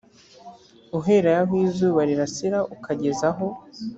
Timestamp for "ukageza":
2.75-3.25